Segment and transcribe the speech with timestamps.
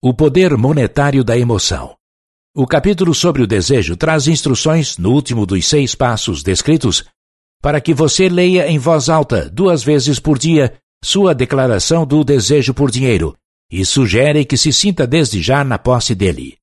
[0.00, 1.96] O poder monetário da emoção.
[2.54, 7.04] O capítulo sobre o desejo traz instruções, no último dos seis passos descritos,
[7.60, 10.72] para que você leia em voz alta, duas vezes por dia,
[11.02, 13.34] sua declaração do desejo por dinheiro
[13.68, 16.56] e sugere que se sinta desde já na posse dele.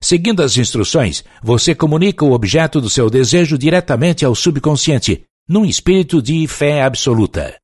[0.00, 6.22] Seguindo as instruções, você comunica o objeto do seu desejo diretamente ao subconsciente, num espírito
[6.22, 7.60] de fé absoluta.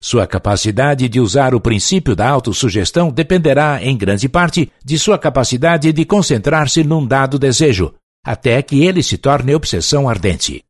[0.00, 5.92] Sua capacidade de usar o princípio da autossugestão dependerá, em grande parte, de sua capacidade
[5.92, 10.62] de concentrar-se num dado desejo, até que ele se torne obsessão ardente.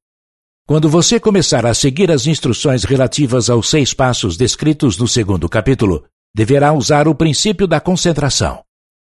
[0.66, 6.04] Quando você começar a seguir as instruções relativas aos seis passos descritos no segundo capítulo,
[6.34, 8.62] deverá usar o princípio da concentração.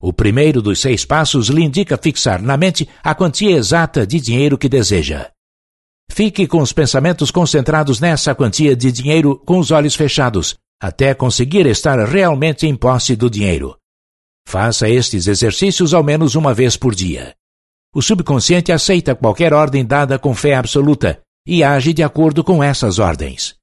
[0.01, 4.57] O primeiro dos seis passos lhe indica fixar na mente a quantia exata de dinheiro
[4.57, 5.29] que deseja.
[6.13, 11.65] Fique com os pensamentos concentrados nessa quantia de dinheiro com os olhos fechados, até conseguir
[11.65, 13.77] estar realmente em posse do dinheiro.
[14.45, 17.33] Faça estes exercícios ao menos uma vez por dia.
[17.95, 22.99] O subconsciente aceita qualquer ordem dada com fé absoluta e age de acordo com essas
[22.99, 23.55] ordens.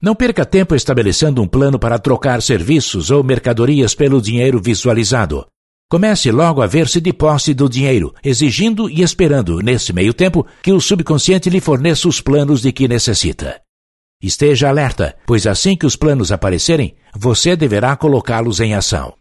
[0.00, 5.44] Não perca tempo estabelecendo um plano para trocar serviços ou mercadorias pelo dinheiro visualizado.
[5.92, 10.72] Comece logo a ver-se de posse do dinheiro, exigindo e esperando, nesse meio tempo, que
[10.72, 13.60] o subconsciente lhe forneça os planos de que necessita.
[14.18, 19.12] Esteja alerta, pois assim que os planos aparecerem, você deverá colocá-los em ação.